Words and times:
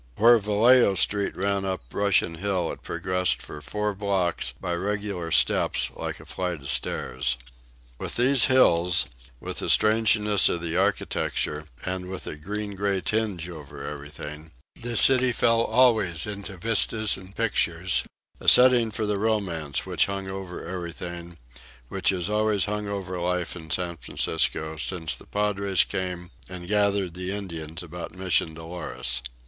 Where 0.15 0.39
Vallejo 0.39 0.95
Street 0.95 1.35
ran 1.35 1.63
up 1.63 1.83
Russian 1.93 2.33
Hill 2.39 2.71
it 2.71 2.81
progressed 2.81 3.39
for 3.39 3.61
four 3.61 3.93
blocks 3.93 4.51
by 4.59 4.73
regular 4.73 5.29
steps 5.29 5.91
like 5.93 6.19
a 6.19 6.25
flight 6.25 6.59
of 6.61 6.69
stairs. 6.71 7.37
With 7.99 8.15
these 8.15 8.45
hills, 8.45 9.05
with 9.39 9.59
the 9.59 9.69
strangeness 9.69 10.49
of 10.49 10.59
the 10.59 10.75
architecture, 10.75 11.67
and 11.85 12.09
with 12.09 12.23
the 12.23 12.35
green 12.35 12.73
gray 12.73 13.01
tinge 13.01 13.47
over 13.47 13.85
everything, 13.87 14.53
the 14.75 14.97
city 14.97 15.31
fell 15.31 15.61
always 15.61 16.25
into 16.25 16.57
vistas 16.57 17.15
and 17.15 17.35
pictures, 17.35 18.03
a 18.39 18.47
setting 18.47 18.89
for 18.89 19.05
the 19.05 19.19
romance 19.19 19.85
which 19.85 20.07
hung 20.07 20.27
over 20.27 20.65
everything, 20.65 21.37
which 21.89 22.09
has 22.09 22.27
always 22.27 22.65
hung 22.65 22.87
over 22.87 23.19
life 23.19 23.55
in 23.55 23.69
San 23.69 23.97
Francisco 23.97 24.77
since 24.77 25.15
the 25.15 25.27
padres 25.27 25.83
came 25.83 26.31
and 26.49 26.67
gathered 26.67 27.13
the 27.13 27.31
Indians 27.31 27.83
about 27.83 28.15
Mission 28.15 28.55
Dolores. 28.55 29.21